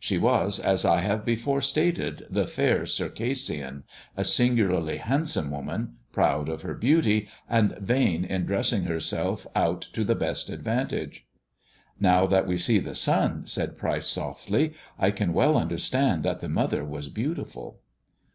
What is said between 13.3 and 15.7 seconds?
said Pryce softly, "I can well